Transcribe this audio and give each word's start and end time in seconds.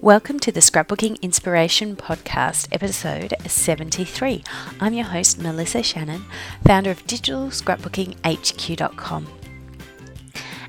Welcome 0.00 0.38
to 0.40 0.52
the 0.52 0.60
Scrapbooking 0.60 1.20
Inspiration 1.22 1.96
Podcast, 1.96 2.68
episode 2.70 3.34
73. 3.44 4.44
I'm 4.78 4.94
your 4.94 5.06
host, 5.06 5.40
Melissa 5.40 5.82
Shanhun, 5.82 6.24
founder 6.64 6.92
of 6.92 7.04
digitalscrapbookinghq.com. 7.04 9.26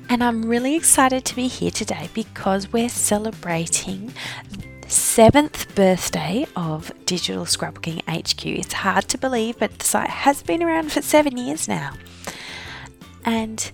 And 0.08 0.24
I'm 0.24 0.46
really 0.46 0.74
excited 0.74 1.24
to 1.26 1.36
be 1.36 1.46
here 1.46 1.70
today 1.70 2.08
because 2.12 2.72
we're 2.72 2.88
celebrating 2.88 4.12
the 4.82 4.90
seventh 4.90 5.76
birthday 5.76 6.44
of 6.56 6.90
Digital 7.06 7.44
Scrapbooking 7.44 8.02
HQ. 8.08 8.44
It's 8.44 8.72
hard 8.72 9.06
to 9.10 9.16
believe, 9.16 9.60
but 9.60 9.78
the 9.78 9.84
site 9.84 10.10
has 10.10 10.42
been 10.42 10.60
around 10.60 10.90
for 10.90 11.02
seven 11.02 11.36
years 11.36 11.68
now. 11.68 11.92
And 13.24 13.70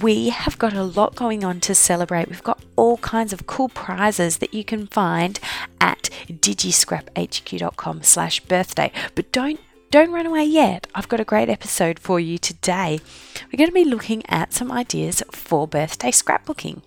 we 0.00 0.30
have 0.30 0.58
got 0.58 0.74
a 0.74 0.82
lot 0.82 1.14
going 1.14 1.44
on 1.44 1.60
to 1.60 1.74
celebrate. 1.74 2.28
We've 2.28 2.42
got 2.42 2.62
all 2.82 2.96
kinds 2.96 3.32
of 3.32 3.46
cool 3.46 3.68
prizes 3.68 4.38
that 4.38 4.52
you 4.52 4.64
can 4.64 4.88
find 4.88 5.38
at 5.80 6.10
digiscraphq.com 6.28 8.02
slash 8.02 8.40
birthday. 8.40 8.90
But 9.14 9.30
don't 9.30 9.60
don't 9.92 10.10
run 10.10 10.26
away 10.26 10.44
yet. 10.46 10.88
I've 10.92 11.08
got 11.08 11.20
a 11.20 11.24
great 11.24 11.48
episode 11.48 12.00
for 12.00 12.18
you 12.18 12.38
today. 12.38 12.98
We're 13.44 13.58
going 13.58 13.68
to 13.68 13.74
be 13.74 13.84
looking 13.84 14.24
at 14.26 14.52
some 14.52 14.72
ideas 14.72 15.22
for 15.30 15.68
birthday 15.68 16.10
scrapbooking. 16.10 16.82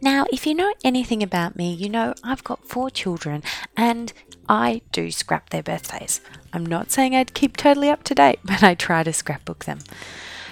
Now, 0.00 0.24
if 0.32 0.46
you 0.46 0.54
know 0.54 0.72
anything 0.82 1.22
about 1.22 1.56
me, 1.56 1.74
you 1.74 1.90
know 1.90 2.14
I've 2.24 2.44
got 2.44 2.66
four 2.66 2.90
children 2.90 3.42
and 3.76 4.14
I 4.48 4.80
do 4.92 5.10
scrap 5.10 5.50
their 5.50 5.64
birthdays. 5.64 6.22
I'm 6.54 6.64
not 6.64 6.90
saying 6.90 7.14
I'd 7.14 7.34
keep 7.34 7.56
totally 7.56 7.90
up 7.90 8.04
to 8.04 8.14
date, 8.14 8.38
but 8.44 8.62
I 8.62 8.74
try 8.74 9.02
to 9.02 9.12
scrapbook 9.12 9.66
them. 9.66 9.80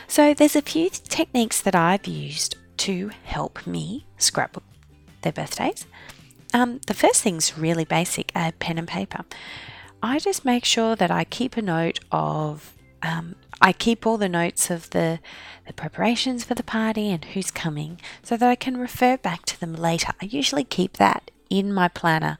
So 0.07 0.35
there's 0.35 0.57
a 0.57 0.61
few 0.61 0.91
techniques 0.91 1.63
that 1.63 1.75
I've 1.75 2.07
used 2.07 2.57
to 2.79 3.11
help 3.25 3.67
me 3.67 4.07
scrapbook 4.17 4.65
their 5.23 5.33
birthdays. 5.33 5.87
Um, 6.55 6.81
the 6.87 6.95
first 6.95 7.23
thing's 7.23 7.59
really 7.59 7.85
basic 7.85 8.33
a 8.35 8.53
pen 8.59 8.79
and 8.79 8.89
paper. 8.89 9.25
I 10.03 10.19
just 10.19 10.45
make 10.45 10.65
sure 10.65 10.97
that 10.97 11.11
I 11.11 11.25
keep 11.25 11.57
a 11.57 11.63
note 11.63 12.01
of, 12.11 12.75
um, 13.03 13.35
I 13.61 13.73
keep 13.73 14.07
all 14.07 14.17
the 14.17 14.29
notes 14.29 14.71
of 14.71 14.91
the, 14.91 15.19
the 15.67 15.73
preparations 15.73 16.45
for 16.45 16.55
the 16.55 16.63
party 16.63 17.11
and 17.11 17.25
who's 17.25 17.51
coming 17.51 18.01
so 18.23 18.37
that 18.37 18.49
I 18.49 18.55
can 18.55 18.77
refer 18.77 19.17
back 19.17 19.45
to 19.47 19.61
them 19.61 19.75
later. 19.75 20.13
I 20.23 20.27
usually 20.27 20.65
keep 20.65 20.97
that 20.99 21.31
in 21.51 21.75
my 21.75 21.89
planner, 21.89 22.39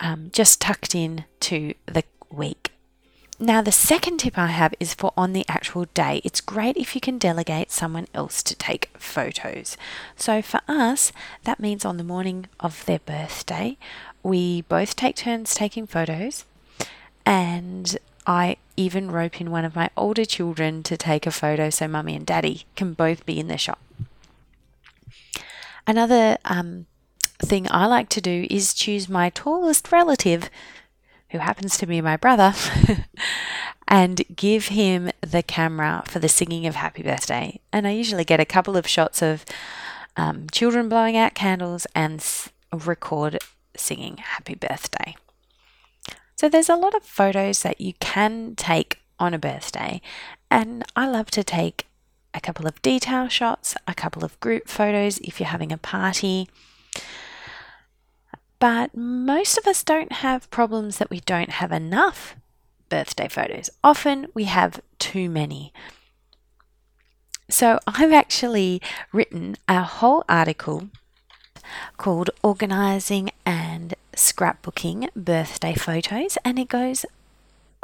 um, 0.00 0.30
just 0.32 0.60
tucked 0.60 0.94
in 0.94 1.24
to 1.40 1.74
the 1.86 2.04
week. 2.30 2.72
Now, 3.42 3.62
the 3.62 3.72
second 3.72 4.18
tip 4.18 4.36
I 4.36 4.48
have 4.48 4.74
is 4.78 4.92
for 4.92 5.14
on 5.16 5.32
the 5.32 5.46
actual 5.48 5.86
day. 5.94 6.20
It's 6.24 6.42
great 6.42 6.76
if 6.76 6.94
you 6.94 7.00
can 7.00 7.16
delegate 7.16 7.70
someone 7.70 8.06
else 8.12 8.42
to 8.42 8.54
take 8.54 8.90
photos. 8.98 9.78
So, 10.14 10.42
for 10.42 10.60
us, 10.68 11.10
that 11.44 11.58
means 11.58 11.86
on 11.86 11.96
the 11.96 12.04
morning 12.04 12.48
of 12.60 12.84
their 12.84 12.98
birthday, 12.98 13.78
we 14.22 14.60
both 14.60 14.94
take 14.94 15.16
turns 15.16 15.54
taking 15.54 15.86
photos, 15.86 16.44
and 17.24 17.96
I 18.26 18.58
even 18.76 19.10
rope 19.10 19.40
in 19.40 19.50
one 19.50 19.64
of 19.64 19.74
my 19.74 19.88
older 19.96 20.26
children 20.26 20.82
to 20.82 20.98
take 20.98 21.26
a 21.26 21.30
photo 21.30 21.70
so 21.70 21.88
mummy 21.88 22.14
and 22.16 22.26
daddy 22.26 22.66
can 22.76 22.92
both 22.92 23.24
be 23.24 23.40
in 23.40 23.48
the 23.48 23.56
shot. 23.56 23.78
Another 25.86 26.36
um, 26.44 26.84
thing 27.38 27.66
I 27.70 27.86
like 27.86 28.10
to 28.10 28.20
do 28.20 28.46
is 28.50 28.74
choose 28.74 29.08
my 29.08 29.30
tallest 29.30 29.90
relative 29.90 30.50
who 31.30 31.38
happens 31.38 31.76
to 31.78 31.86
be 31.86 32.00
my 32.00 32.16
brother, 32.16 32.54
and 33.88 34.22
give 34.34 34.68
him 34.68 35.10
the 35.20 35.42
camera 35.42 36.02
for 36.06 36.18
the 36.18 36.28
singing 36.28 36.66
of 36.66 36.76
Happy 36.76 37.02
Birthday. 37.02 37.60
And 37.72 37.86
I 37.86 37.90
usually 37.90 38.24
get 38.24 38.40
a 38.40 38.44
couple 38.44 38.76
of 38.76 38.86
shots 38.86 39.22
of 39.22 39.44
um, 40.16 40.46
children 40.50 40.88
blowing 40.88 41.16
out 41.16 41.34
candles 41.34 41.86
and 41.94 42.20
s- 42.20 42.50
record 42.72 43.38
singing 43.76 44.18
Happy 44.18 44.54
Birthday. 44.54 45.16
So 46.36 46.48
there's 46.48 46.68
a 46.68 46.76
lot 46.76 46.94
of 46.94 47.02
photos 47.02 47.62
that 47.62 47.80
you 47.80 47.92
can 48.00 48.54
take 48.56 49.00
on 49.18 49.34
a 49.34 49.38
birthday, 49.38 50.00
and 50.50 50.84
I 50.96 51.06
love 51.08 51.30
to 51.32 51.44
take 51.44 51.86
a 52.32 52.40
couple 52.40 52.66
of 52.66 52.80
detail 52.82 53.28
shots, 53.28 53.74
a 53.86 53.94
couple 53.94 54.24
of 54.24 54.38
group 54.40 54.68
photos 54.68 55.18
if 55.18 55.40
you're 55.40 55.48
having 55.48 55.72
a 55.72 55.78
party 55.78 56.48
but 58.60 58.96
most 58.96 59.58
of 59.58 59.66
us 59.66 59.82
don't 59.82 60.12
have 60.12 60.50
problems 60.50 60.98
that 60.98 61.10
we 61.10 61.20
don't 61.20 61.50
have 61.50 61.72
enough 61.72 62.36
birthday 62.88 63.26
photos. 63.26 63.70
Often 63.82 64.28
we 64.34 64.44
have 64.44 64.80
too 64.98 65.28
many. 65.28 65.72
So 67.48 67.80
I've 67.86 68.12
actually 68.12 68.80
written 69.12 69.56
a 69.66 69.82
whole 69.82 70.24
article 70.28 70.88
called 71.96 72.30
Organizing 72.42 73.30
and 73.44 73.94
Scrapbooking 74.14 75.08
Birthday 75.16 75.74
Photos, 75.74 76.38
and 76.44 76.58
it 76.58 76.68
goes 76.68 77.04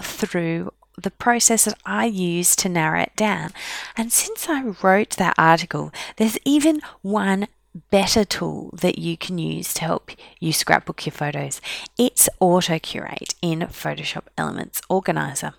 through 0.00 0.72
the 0.96 1.10
process 1.10 1.64
that 1.64 1.78
I 1.84 2.06
use 2.06 2.56
to 2.56 2.68
narrow 2.68 3.00
it 3.02 3.12
down. 3.16 3.52
And 3.96 4.12
since 4.12 4.48
I 4.48 4.62
wrote 4.82 5.10
that 5.16 5.34
article, 5.36 5.92
there's 6.16 6.38
even 6.44 6.80
one 7.02 7.48
better 7.90 8.24
tool 8.24 8.70
that 8.80 8.98
you 8.98 9.16
can 9.16 9.38
use 9.38 9.74
to 9.74 9.82
help 9.82 10.10
you 10.40 10.52
scrapbook 10.52 11.06
your 11.06 11.12
photos. 11.12 11.60
It's 11.98 12.28
Auto 12.40 12.78
Curate 12.78 13.34
in 13.42 13.60
Photoshop 13.60 14.24
Elements 14.36 14.80
Organizer. 14.88 15.54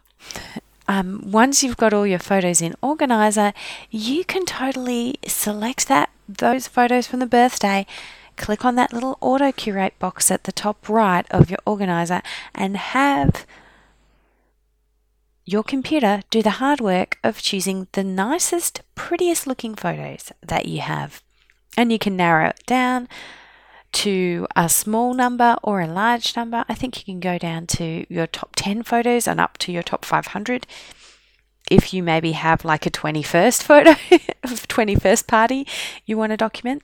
Um, 0.88 1.22
once 1.26 1.64
you've 1.64 1.78
got 1.78 1.94
all 1.94 2.08
your 2.08 2.20
photos 2.20 2.62
in 2.62 2.76
Organizer, 2.82 3.54
you 3.92 4.24
can 4.24 4.46
totally 4.46 5.16
select 5.28 5.88
that 5.88 6.10
those 6.28 6.68
photos 6.68 7.08
from 7.08 7.20
the 7.20 7.26
birthday. 7.26 7.86
Click 8.36 8.64
on 8.64 8.76
that 8.76 8.94
little 8.94 9.18
auto 9.20 9.52
curate 9.52 9.98
box 10.00 10.30
at 10.30 10.44
the 10.44 10.52
top 10.52 10.88
right 10.88 11.26
of 11.32 11.50
your 11.50 11.60
organizer 11.66 12.22
and 12.54 12.78
have 12.78 13.46
your 15.44 15.64
computer 15.64 16.22
do 16.30 16.44
the 16.44 16.60
hard 16.62 16.80
work 16.80 17.18
of 17.24 17.42
choosing 17.42 17.88
the 17.94 18.04
nicest, 18.04 18.82
prettiest 18.94 19.48
looking 19.48 19.74
photos 19.74 20.32
that 20.46 20.68
you 20.68 20.82
have 20.82 21.24
and 21.78 21.92
you 21.92 22.00
can 22.00 22.18
narrow 22.18 22.50
it 22.50 22.64
down 22.66 23.08
to 23.94 24.48
a 24.56 24.68
small 24.68 25.14
number 25.14 25.56
or 25.64 25.80
a 25.80 25.88
large 25.88 26.36
number. 26.36 26.66
I 26.68 26.74
think 26.74 26.98
you 26.98 27.06
can 27.06 27.20
go 27.20 27.38
down 27.38 27.68
to 27.68 28.06
your 28.14 28.28
top 28.28 28.56
10 28.56 28.84
photos 28.84 29.28
and 29.28 29.40
up 29.40 29.58
to 29.60 29.72
your 29.72 29.84
top 29.84 30.04
500. 30.04 30.68
If 31.70 31.94
you 31.94 32.04
maybe 32.04 32.34
have 32.34 32.66
like 32.66 32.86
a 32.86 32.92
21st 32.92 33.64
photo 33.64 33.92
of 34.44 34.68
21st 34.68 35.28
party 35.28 35.68
you 36.06 36.18
want 36.18 36.32
to 36.32 36.38
document. 36.38 36.82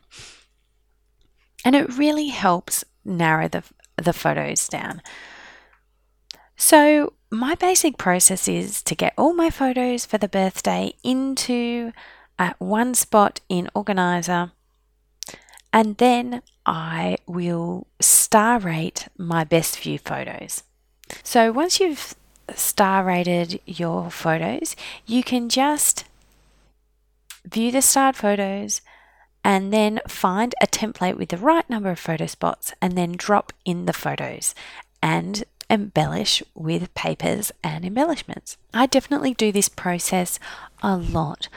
And 1.66 1.76
it 1.76 1.98
really 1.98 2.28
helps 2.28 2.84
narrow 3.06 3.48
the, 3.48 3.64
the 3.96 4.14
photos 4.14 4.68
down. 4.68 5.02
So, 6.56 7.14
my 7.32 7.56
basic 7.56 7.98
process 7.98 8.48
is 8.48 8.84
to 8.84 8.96
get 8.96 9.14
all 9.18 9.34
my 9.34 9.50
photos 9.50 10.06
for 10.06 10.18
the 10.18 10.28
birthday 10.28 10.94
into 11.04 11.92
uh, 12.38 12.54
one 12.60 12.94
spot 12.94 13.40
in 13.50 13.70
Organizer 13.74 14.52
and 15.74 15.98
then 15.98 16.44
I 16.66 17.18
will 17.26 17.88
star 18.00 18.60
rate 18.60 19.08
my 19.18 19.44
best 19.44 19.80
view 19.80 19.98
photos. 19.98 20.64
So 21.24 21.52
once 21.52 21.80
you've 21.80 22.16
star 22.56 23.04
rated 23.04 23.60
your 23.66 24.12
photos, 24.12 24.76
you 25.06 25.24
can 25.24 25.50
just 25.50 26.06
view 27.46 27.72
the 27.72 27.82
starred 27.82 28.16
photos 28.16 28.82
and 29.44 29.74
then 29.74 30.00
find 30.08 30.56
a 30.62 30.68
template 30.68 31.18
with 31.18 31.30
the 31.30 31.38
right 31.38 31.70
number 31.70 31.90
of 31.90 32.00
photo 32.00 32.28
spots 32.28 32.74
and 32.82 32.98
then 32.98 33.14
drop 33.18 33.52
in 33.66 33.86
the 33.86 33.94
photos 33.94 34.56
and 35.02 35.44
embellish 35.70 36.42
with 36.54 36.94
papers 36.94 37.52
and 37.64 37.84
embellishments. 37.84 38.58
I 38.74 38.86
definitely 38.86 39.34
do 39.34 39.52
this 39.52 39.70
process 39.70 40.40
a 40.82 40.96
lot. 40.96 41.50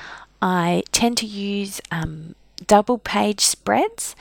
I 0.42 0.82
tend 0.90 1.16
to 1.18 1.26
use 1.26 1.80
um, 1.90 2.34
double 2.66 2.98
page 2.98 3.40
spreads, 3.40 4.16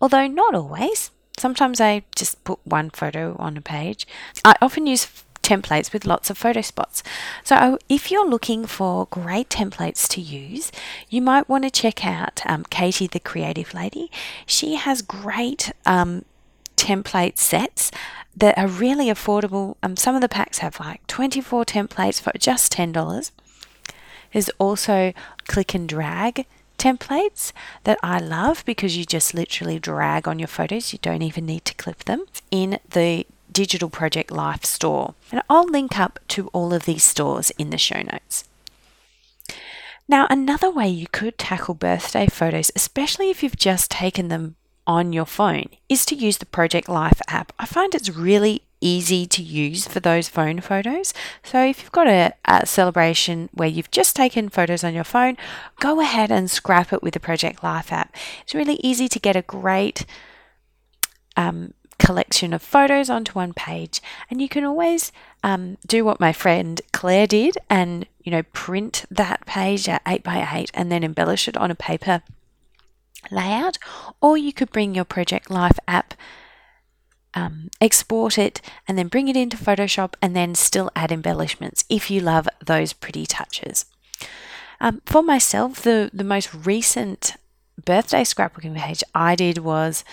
although 0.00 0.26
not 0.26 0.54
always. 0.54 1.10
Sometimes 1.38 1.80
I 1.80 2.02
just 2.16 2.42
put 2.44 2.58
one 2.64 2.90
photo 2.90 3.36
on 3.38 3.56
a 3.56 3.60
page. 3.60 4.06
I 4.44 4.56
often 4.60 4.86
use 4.86 5.06
templates 5.48 5.92
with 5.92 6.04
lots 6.04 6.30
of 6.30 6.36
photo 6.36 6.60
spots. 6.60 7.02
So, 7.42 7.78
if 7.88 8.10
you're 8.10 8.28
looking 8.28 8.66
for 8.66 9.06
great 9.06 9.48
templates 9.48 10.06
to 10.08 10.20
use, 10.20 10.70
you 11.08 11.22
might 11.22 11.48
want 11.48 11.64
to 11.64 11.70
check 11.70 12.04
out 12.04 12.42
um, 12.46 12.64
Katie, 12.70 13.06
the 13.06 13.20
creative 13.20 13.72
lady. 13.72 14.10
She 14.46 14.74
has 14.74 15.00
great 15.00 15.72
um, 15.86 16.24
template 16.76 17.38
sets 17.38 17.90
that 18.36 18.56
are 18.58 18.68
really 18.68 19.06
affordable. 19.06 19.76
Um, 19.82 19.96
some 19.96 20.14
of 20.14 20.20
the 20.20 20.28
packs 20.28 20.58
have 20.58 20.78
like 20.80 21.06
24 21.06 21.64
templates 21.64 22.20
for 22.20 22.32
just 22.38 22.72
$10. 22.72 23.30
There's 24.32 24.50
also 24.58 25.12
click 25.46 25.74
and 25.74 25.88
drag 25.88 26.46
templates 26.78 27.52
that 27.84 27.98
I 28.02 28.18
love 28.18 28.64
because 28.64 28.96
you 28.96 29.04
just 29.04 29.34
literally 29.34 29.78
drag 29.78 30.26
on 30.26 30.38
your 30.38 30.48
photos. 30.48 30.92
You 30.92 30.98
don't 31.02 31.22
even 31.22 31.44
need 31.44 31.64
to 31.66 31.74
clip 31.74 32.04
them 32.04 32.24
in 32.50 32.78
the 32.88 33.26
Digital 33.52 33.90
Project 33.90 34.30
Life 34.30 34.64
store. 34.64 35.14
And 35.32 35.42
I'll 35.50 35.66
link 35.66 35.98
up 35.98 36.20
to 36.28 36.48
all 36.48 36.72
of 36.72 36.84
these 36.84 37.04
stores 37.04 37.50
in 37.58 37.70
the 37.70 37.78
show 37.78 38.02
notes. 38.02 38.44
Now, 40.08 40.26
another 40.30 40.70
way 40.70 40.88
you 40.88 41.06
could 41.12 41.36
tackle 41.36 41.74
birthday 41.74 42.28
photos, 42.28 42.70
especially 42.74 43.28
if 43.28 43.42
you've 43.42 43.56
just 43.56 43.90
taken 43.90 44.28
them 44.28 44.56
on 44.86 45.12
your 45.12 45.26
phone 45.26 45.66
is 45.90 46.06
to 46.06 46.14
use 46.14 46.38
the 46.38 46.46
Project 46.46 46.88
Life 46.88 47.20
app. 47.28 47.52
I 47.58 47.66
find 47.66 47.94
it's 47.94 48.08
really 48.08 48.62
easy 48.80 49.26
to 49.26 49.42
use 49.42 49.86
for 49.86 50.00
those 50.00 50.28
phone 50.28 50.60
photos. 50.60 51.12
So 51.42 51.64
if 51.64 51.82
you've 51.82 51.92
got 51.92 52.06
a, 52.06 52.32
a, 52.44 52.66
celebration 52.66 53.48
where 53.52 53.68
you've 53.68 53.90
just 53.90 54.14
taken 54.14 54.48
photos 54.48 54.84
on 54.84 54.94
your 54.94 55.04
phone, 55.04 55.36
go 55.80 56.00
ahead 56.00 56.30
and 56.30 56.50
scrap 56.50 56.92
it 56.92 57.02
with 57.02 57.14
the 57.14 57.20
Project 57.20 57.62
Life 57.62 57.92
app. 57.92 58.14
It's 58.42 58.54
really 58.54 58.80
easy 58.82 59.08
to 59.08 59.18
get 59.18 59.36
a 59.36 59.42
great 59.42 60.06
um, 61.36 61.74
collection 61.98 62.52
of 62.52 62.62
photos 62.62 63.10
onto 63.10 63.32
one 63.32 63.52
page, 63.52 64.00
and 64.30 64.40
you 64.40 64.48
can 64.48 64.64
always 64.64 65.12
um, 65.42 65.76
do 65.86 66.04
what 66.04 66.20
my 66.20 66.32
friend 66.32 66.80
Claire 66.92 67.26
did 67.26 67.58
and 67.68 68.06
you 68.22 68.32
know 68.32 68.42
print 68.52 69.04
that 69.10 69.44
page 69.46 69.88
at 69.88 70.02
8 70.06 70.22
by 70.22 70.46
8 70.50 70.70
and 70.74 70.90
then 70.90 71.04
embellish 71.04 71.48
it 71.48 71.56
on 71.56 71.70
a 71.70 71.74
paper 71.74 72.22
layout, 73.30 73.78
or 74.20 74.36
you 74.36 74.52
could 74.52 74.70
bring 74.70 74.94
your 74.94 75.04
Project 75.04 75.50
Life 75.50 75.78
app 75.86 76.14
um, 77.34 77.70
export 77.80 78.38
it 78.38 78.60
and 78.86 78.98
then 78.98 79.08
bring 79.08 79.28
it 79.28 79.36
into 79.36 79.56
Photoshop 79.56 80.14
and 80.20 80.34
then 80.34 80.54
still 80.54 80.90
add 80.96 81.12
embellishments 81.12 81.84
if 81.88 82.10
you 82.10 82.20
love 82.20 82.48
those 82.64 82.92
pretty 82.92 83.26
touches. 83.26 83.86
Um, 84.80 85.02
for 85.04 85.22
myself, 85.22 85.82
the, 85.82 86.10
the 86.12 86.24
most 86.24 86.54
recent 86.54 87.34
birthday 87.84 88.22
scrapbooking 88.22 88.76
page 88.76 89.02
I 89.14 89.34
did 89.34 89.58
was 89.58 90.04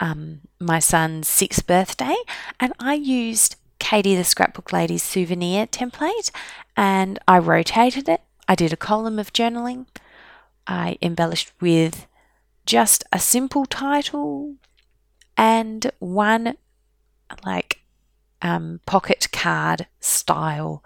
um, 0.00 0.40
my 0.60 0.78
son's 0.78 1.28
sixth 1.28 1.66
birthday, 1.66 2.16
and 2.60 2.72
I 2.78 2.94
used 2.94 3.56
Katie 3.78 4.16
the 4.16 4.24
Scrapbook 4.24 4.72
Lady's 4.72 5.02
souvenir 5.02 5.66
template 5.66 6.30
and 6.76 7.18
I 7.26 7.38
rotated 7.38 8.08
it. 8.08 8.20
I 8.46 8.54
did 8.54 8.72
a 8.72 8.76
column 8.76 9.18
of 9.18 9.32
journaling. 9.32 9.86
I 10.66 10.98
embellished 11.00 11.52
with 11.60 12.06
just 12.66 13.04
a 13.12 13.18
simple 13.18 13.66
title, 13.66 14.54
and 15.38 15.90
one 16.00 16.56
like 17.46 17.80
um, 18.42 18.80
pocket 18.84 19.28
card 19.32 19.86
style 20.00 20.82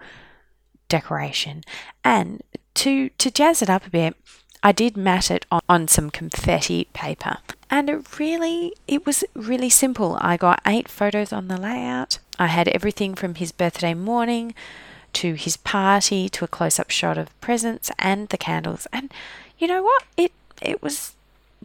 decoration. 0.87 1.63
And 2.03 2.41
to 2.75 3.09
to 3.09 3.31
jazz 3.31 3.61
it 3.61 3.69
up 3.69 3.85
a 3.85 3.89
bit, 3.89 4.15
I 4.61 4.71
did 4.71 4.95
mat 4.95 5.29
it 5.31 5.45
on, 5.51 5.61
on 5.67 5.87
some 5.87 6.09
confetti 6.09 6.85
paper. 6.93 7.39
And 7.69 7.89
it 7.89 8.19
really 8.19 8.73
it 8.87 9.05
was 9.05 9.23
really 9.33 9.69
simple. 9.69 10.17
I 10.21 10.37
got 10.37 10.61
eight 10.65 10.87
photos 10.87 11.33
on 11.33 11.47
the 11.47 11.57
layout. 11.57 12.19
I 12.39 12.47
had 12.47 12.67
everything 12.69 13.15
from 13.15 13.35
his 13.35 13.51
birthday 13.51 13.93
morning 13.93 14.53
to 15.13 15.33
his 15.35 15.57
party 15.57 16.27
to 16.27 16.43
a 16.43 16.47
close-up 16.47 16.89
shot 16.89 17.19
of 17.19 17.39
presents 17.39 17.91
and 17.99 18.29
the 18.29 18.37
candles. 18.37 18.87
And 18.91 19.11
you 19.57 19.67
know 19.67 19.83
what? 19.83 20.03
It 20.17 20.31
it 20.61 20.81
was 20.81 21.15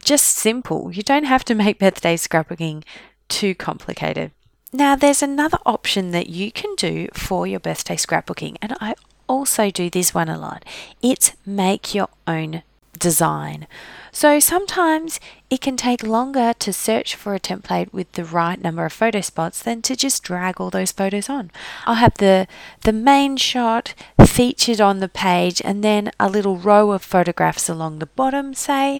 just 0.03 0.25
simple. 0.25 0.91
You 0.91 1.03
don't 1.03 1.25
have 1.25 1.45
to 1.45 1.55
make 1.55 1.79
birthday 1.79 2.15
scrapbooking 2.15 2.83
too 3.27 3.55
complicated. 3.55 4.31
Now, 4.71 4.95
there's 4.95 5.23
another 5.23 5.57
option 5.65 6.11
that 6.11 6.29
you 6.29 6.51
can 6.51 6.75
do 6.75 7.07
for 7.13 7.47
your 7.47 7.59
birthday 7.59 7.95
scrapbooking, 7.95 8.57
and 8.61 8.75
I 8.79 8.95
also 9.27 9.71
do 9.71 9.89
this 9.89 10.13
one 10.13 10.29
a 10.29 10.37
lot. 10.37 10.63
It's 11.01 11.33
make 11.45 11.95
your 11.95 12.09
own 12.27 12.63
design. 12.97 13.67
So 14.11 14.39
sometimes 14.39 15.19
it 15.49 15.61
can 15.61 15.77
take 15.77 16.03
longer 16.03 16.53
to 16.59 16.73
search 16.73 17.15
for 17.15 17.33
a 17.33 17.39
template 17.39 17.93
with 17.93 18.11
the 18.13 18.25
right 18.25 18.61
number 18.61 18.85
of 18.85 18.93
photo 18.93 19.21
spots 19.21 19.61
than 19.61 19.81
to 19.83 19.95
just 19.95 20.23
drag 20.23 20.59
all 20.59 20.69
those 20.69 20.91
photos 20.91 21.29
on. 21.29 21.51
I'll 21.85 21.95
have 21.95 22.15
the 22.15 22.47
the 22.81 22.93
main 22.93 23.37
shot 23.37 23.93
featured 24.25 24.81
on 24.81 24.99
the 24.99 25.07
page 25.09 25.61
and 25.63 25.83
then 25.83 26.11
a 26.19 26.29
little 26.29 26.57
row 26.57 26.91
of 26.91 27.03
photographs 27.03 27.69
along 27.69 27.99
the 27.99 28.07
bottom, 28.07 28.53
say, 28.53 28.99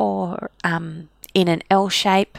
or 0.00 0.50
um, 0.64 1.08
in 1.34 1.46
an 1.46 1.62
L 1.70 1.88
shape 1.88 2.38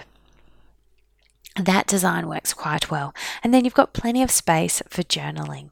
that 1.55 1.85
design 1.85 2.27
works 2.27 2.53
quite 2.53 2.89
well. 2.89 3.13
And 3.43 3.53
then 3.53 3.65
you've 3.65 3.73
got 3.73 3.93
plenty 3.93 4.23
of 4.23 4.31
space 4.31 4.81
for 4.89 5.03
journaling. 5.03 5.69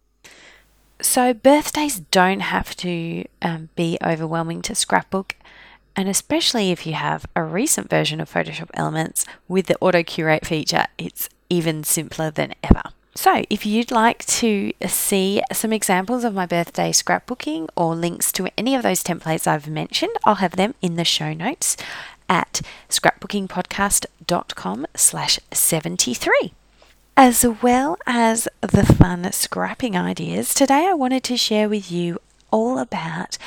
So, 1.01 1.33
birthdays 1.33 1.99
don't 1.99 2.41
have 2.41 2.75
to 2.77 3.23
um, 3.41 3.69
be 3.75 3.97
overwhelming 4.03 4.61
to 4.63 4.75
scrapbook, 4.75 5.37
and 5.95 6.09
especially 6.09 6.71
if 6.71 6.85
you 6.85 6.93
have 6.93 7.25
a 7.37 7.43
recent 7.43 7.89
version 7.89 8.19
of 8.19 8.31
Photoshop 8.31 8.69
Elements 8.73 9.25
with 9.47 9.67
the 9.67 9.77
auto 9.79 10.03
curate 10.03 10.45
feature, 10.45 10.87
it's 10.97 11.29
even 11.49 11.85
simpler 11.85 12.29
than 12.29 12.53
ever. 12.63 12.83
So, 13.15 13.43
if 13.49 13.65
you'd 13.65 13.91
like 13.91 14.23
to 14.25 14.71
uh, 14.81 14.87
see 14.87 15.41
some 15.51 15.73
examples 15.73 16.23
of 16.23 16.33
my 16.33 16.45
birthday 16.45 16.91
scrapbooking 16.91 17.67
or 17.75 17.95
links 17.95 18.31
to 18.33 18.47
any 18.57 18.75
of 18.75 18.83
those 18.83 19.03
templates 19.03 19.47
I've 19.47 19.67
mentioned, 19.67 20.13
I'll 20.25 20.35
have 20.35 20.55
them 20.55 20.75
in 20.81 20.95
the 20.95 21.03
show 21.03 21.33
notes 21.33 21.75
at 22.29 22.61
scrapbookingpodcast.com 22.87 24.87
slash 24.95 25.39
73. 25.51 26.53
As 27.17 27.45
well 27.61 27.97
as 28.05 28.47
the 28.61 28.85
fun 28.85 29.29
scrapping 29.33 29.97
ideas, 29.97 30.53
today 30.53 30.87
I 30.87 30.93
wanted 30.93 31.23
to 31.25 31.35
share 31.35 31.67
with 31.67 31.91
you 31.91 32.19
all 32.51 32.79
about 32.79 33.37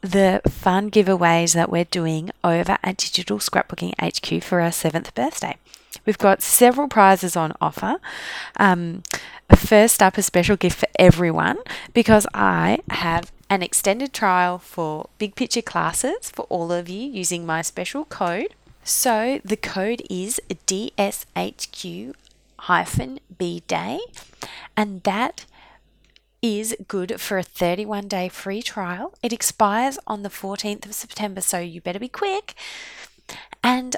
the 0.00 0.40
fun 0.48 0.90
giveaways 0.90 1.54
that 1.54 1.70
we're 1.70 1.84
doing 1.84 2.30
over 2.42 2.78
at 2.82 2.96
Digital 2.96 3.38
Scrapbooking 3.38 3.94
HQ 4.00 4.42
for 4.42 4.60
our 4.60 4.72
seventh 4.72 5.14
birthday. 5.14 5.56
We've 6.06 6.18
got 6.18 6.40
several 6.40 6.88
prizes 6.88 7.36
on 7.36 7.52
offer. 7.60 7.96
Um, 8.56 9.02
first 9.54 10.02
up, 10.02 10.16
a 10.16 10.22
special 10.22 10.56
gift 10.56 10.78
for 10.78 10.88
everyone 10.98 11.58
because 11.92 12.26
I 12.32 12.78
have 12.90 13.32
an 13.50 13.62
extended 13.62 14.12
trial 14.12 14.58
for 14.58 15.08
big 15.18 15.34
picture 15.34 15.62
classes 15.62 16.30
for 16.30 16.46
all 16.48 16.72
of 16.72 16.88
you 16.88 17.08
using 17.08 17.44
my 17.44 17.62
special 17.62 18.04
code. 18.04 18.54
So 18.84 19.40
the 19.44 19.56
code 19.56 20.02
is 20.08 20.40
DSHQ 20.66 22.14
B 23.38 23.62
day, 23.66 24.00
and 24.76 25.02
that 25.02 25.44
is 26.40 26.76
good 26.86 27.20
for 27.20 27.38
a 27.38 27.42
31 27.42 28.08
day 28.08 28.28
free 28.28 28.62
trial. 28.62 29.14
It 29.22 29.32
expires 29.32 29.98
on 30.06 30.22
the 30.22 30.28
14th 30.28 30.86
of 30.86 30.94
September, 30.94 31.40
so 31.40 31.58
you 31.58 31.80
better 31.80 31.98
be 31.98 32.08
quick. 32.08 32.54
And 33.62 33.96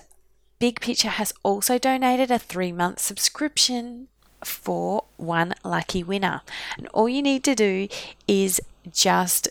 Big 0.59 0.81
Picture 0.81 1.09
has 1.09 1.33
also 1.43 1.79
donated 1.79 2.31
a 2.31 2.39
three 2.39 2.73
month 2.73 2.99
subscription 2.99 4.09
for 4.43 5.05
one 5.17 5.55
lucky 5.65 6.03
winner. 6.03 6.43
And 6.77 6.89
all 6.89 7.09
you 7.09 7.23
need 7.23 7.45
to 7.45 7.55
do 7.55 7.89
is 8.27 8.61
just 8.91 9.49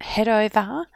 head 0.00 0.28
over 0.28 0.86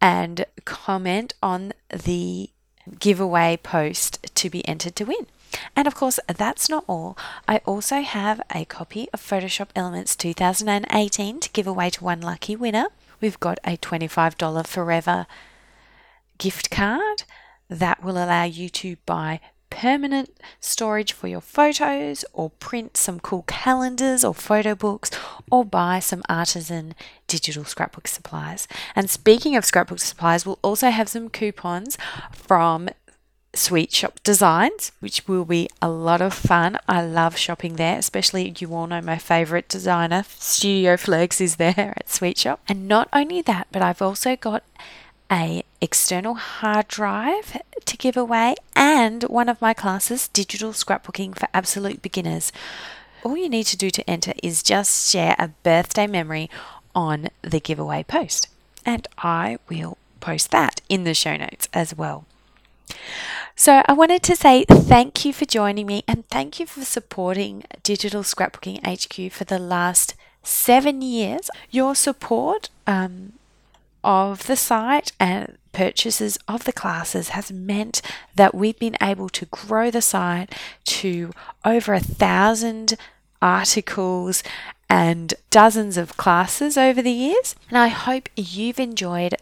and 0.00 0.44
comment 0.64 1.34
on 1.42 1.72
the 1.88 2.50
giveaway 2.98 3.58
post 3.62 4.34
to 4.34 4.50
be 4.50 4.66
entered 4.66 4.96
to 4.96 5.04
win. 5.04 5.26
And 5.74 5.88
of 5.88 5.94
course, 5.94 6.20
that's 6.28 6.68
not 6.68 6.84
all. 6.86 7.18
I 7.48 7.58
also 7.66 8.02
have 8.02 8.40
a 8.54 8.64
copy 8.64 9.08
of 9.12 9.20
Photoshop 9.20 9.68
Elements 9.74 10.14
2018 10.14 11.40
to 11.40 11.50
give 11.50 11.66
away 11.66 11.90
to 11.90 12.04
one 12.04 12.20
lucky 12.20 12.54
winner. 12.54 12.86
We've 13.20 13.40
got 13.40 13.58
a 13.64 13.76
$25 13.76 14.66
Forever 14.66 15.26
gift 16.38 16.70
card 16.70 17.24
that 17.70 18.04
will 18.04 18.16
allow 18.16 18.44
you 18.44 18.68
to 18.68 18.96
buy 19.06 19.40
permanent 19.70 20.36
storage 20.58 21.12
for 21.12 21.28
your 21.28 21.40
photos 21.40 22.24
or 22.32 22.50
print 22.50 22.96
some 22.96 23.20
cool 23.20 23.44
calendars 23.46 24.24
or 24.24 24.34
photo 24.34 24.74
books 24.74 25.10
or 25.50 25.64
buy 25.64 26.00
some 26.00 26.22
artisan 26.28 26.94
digital 27.28 27.64
scrapbook 27.64 28.08
supplies. 28.08 28.66
And 28.94 29.08
speaking 29.08 29.56
of 29.56 29.64
scrapbook 29.64 30.00
supplies, 30.00 30.44
we'll 30.44 30.58
also 30.62 30.90
have 30.90 31.08
some 31.08 31.30
coupons 31.30 31.96
from 32.32 32.90
Sweet 33.54 33.92
Shop 33.92 34.20
Designs, 34.22 34.92
which 35.00 35.26
will 35.26 35.44
be 35.44 35.68
a 35.82 35.88
lot 35.88 36.20
of 36.20 36.32
fun. 36.32 36.76
I 36.88 37.04
love 37.04 37.36
shopping 37.36 37.76
there, 37.76 37.98
especially 37.98 38.54
you 38.58 38.72
all 38.74 38.86
know 38.86 39.00
my 39.00 39.18
favorite 39.18 39.68
designer, 39.68 40.24
Studio 40.28 40.96
Flergs, 40.96 41.40
is 41.40 41.56
there 41.56 41.74
at 41.96 42.08
Sweet 42.08 42.38
Shop. 42.38 42.60
And 42.68 42.86
not 42.86 43.08
only 43.12 43.42
that, 43.42 43.68
but 43.72 43.82
I've 43.82 44.02
also 44.02 44.36
got 44.36 44.62
a 45.30 45.62
external 45.80 46.34
hard 46.34 46.88
drive 46.88 47.60
to 47.84 47.96
give 47.96 48.16
away 48.16 48.54
and 48.74 49.22
one 49.24 49.48
of 49.48 49.60
my 49.60 49.72
classes 49.72 50.28
digital 50.28 50.72
scrapbooking 50.72 51.36
for 51.36 51.48
absolute 51.54 52.02
beginners. 52.02 52.52
All 53.22 53.36
you 53.36 53.48
need 53.48 53.66
to 53.66 53.76
do 53.76 53.90
to 53.90 54.08
enter 54.08 54.32
is 54.42 54.62
just 54.62 55.10
share 55.10 55.36
a 55.38 55.48
birthday 55.62 56.06
memory 56.06 56.50
on 56.94 57.28
the 57.42 57.60
giveaway 57.60 58.02
post. 58.02 58.48
And 58.84 59.06
i 59.18 59.58
will 59.68 59.98
post 60.20 60.50
that 60.50 60.80
in 60.88 61.04
the 61.04 61.14
show 61.14 61.36
notes 61.36 61.68
as 61.72 61.96
well. 61.96 62.24
So 63.54 63.82
I 63.86 63.92
wanted 63.92 64.22
to 64.24 64.36
say 64.36 64.64
thank 64.64 65.24
you 65.24 65.32
for 65.32 65.44
joining 65.44 65.86
me 65.86 66.02
and 66.08 66.26
thank 66.28 66.58
you 66.58 66.66
for 66.66 66.82
supporting 66.82 67.64
Digital 67.82 68.22
Scrapbooking 68.22 68.80
HQ 68.84 69.32
for 69.32 69.44
the 69.44 69.58
last 69.58 70.14
seven 70.42 71.02
years. 71.02 71.50
Your 71.70 71.94
support 71.94 72.70
um, 72.86 73.34
of 74.02 74.46
the 74.46 74.56
site 74.56 75.12
and 75.20 75.56
purchases 75.72 76.38
of 76.48 76.64
the 76.64 76.72
classes 76.72 77.30
has 77.30 77.52
meant 77.52 78.02
that 78.34 78.54
we've 78.54 78.78
been 78.78 78.96
able 79.00 79.28
to 79.28 79.46
grow 79.46 79.90
the 79.90 80.02
site 80.02 80.52
to 80.84 81.30
over 81.64 81.94
a 81.94 82.00
thousand 82.00 82.96
articles 83.40 84.42
and 84.88 85.34
dozens 85.50 85.96
of 85.96 86.16
classes 86.16 86.76
over 86.76 87.00
the 87.00 87.12
years. 87.12 87.54
And 87.68 87.78
I 87.78 87.88
hope 87.88 88.28
you've 88.36 88.80
enjoyed 88.80 89.36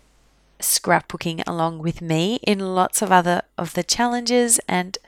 scrapbooking 0.61 1.43
along 1.47 1.79
with 1.79 2.03
me 2.03 2.39
in 2.43 2.75
lots 2.75 3.01
of 3.01 3.13
other 3.13 3.43
of 3.57 3.75
the 3.75 3.85
challenges 3.85 4.61
and 4.69 4.99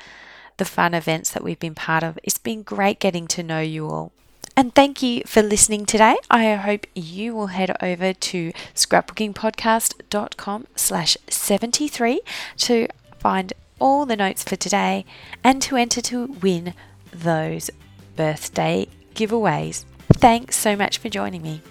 the 0.56 0.64
fun 0.64 0.94
events 0.94 1.30
that 1.30 1.42
we've 1.42 1.58
been 1.58 1.74
part 1.74 2.02
of. 2.02 2.18
It's 2.22 2.38
been 2.38 2.62
great 2.62 3.00
getting 3.00 3.26
to 3.28 3.42
know 3.42 3.60
you 3.60 3.88
all. 3.88 4.12
And 4.56 4.74
thank 4.74 5.02
you 5.02 5.22
for 5.26 5.42
listening 5.42 5.86
today. 5.86 6.16
I 6.30 6.54
hope 6.54 6.86
you 6.94 7.34
will 7.34 7.48
head 7.48 7.76
over 7.82 8.12
to 8.12 8.52
scrapbookingpodcast.com 8.74 10.66
slash 10.76 11.16
73 11.28 12.20
to 12.58 12.88
find 13.18 13.52
all 13.78 14.06
the 14.06 14.16
notes 14.16 14.44
for 14.44 14.56
today 14.56 15.04
and 15.42 15.62
to 15.62 15.76
enter 15.76 16.00
to 16.02 16.26
win 16.26 16.74
those 17.12 17.70
birthday 18.16 18.86
giveaways. 19.14 19.84
Thanks 20.12 20.56
so 20.56 20.76
much 20.76 20.98
for 20.98 21.08
joining 21.08 21.42
me. 21.42 21.62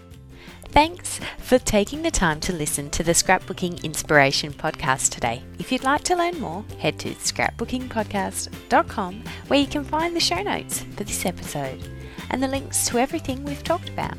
Thanks 0.69 1.19
for 1.39 1.57
taking 1.57 2.03
the 2.03 2.11
time 2.11 2.39
to 2.41 2.53
listen 2.53 2.91
to 2.91 3.01
the 3.03 3.13
Scrapbooking 3.13 3.83
Inspiration 3.83 4.53
podcast 4.53 5.09
today. 5.09 5.41
If 5.57 5.71
you'd 5.71 5.83
like 5.83 6.03
to 6.03 6.15
learn 6.15 6.39
more, 6.39 6.63
head 6.77 6.99
to 6.99 7.15
scrapbookingpodcast.com 7.15 9.23
where 9.47 9.59
you 9.59 9.67
can 9.67 9.83
find 9.83 10.15
the 10.15 10.19
show 10.19 10.43
notes 10.43 10.85
for 10.95 11.03
this 11.03 11.25
episode 11.25 11.81
and 12.29 12.41
the 12.41 12.47
links 12.47 12.87
to 12.87 12.97
everything 12.97 13.43
we've 13.43 13.63
talked 13.63 13.89
about. 13.89 14.17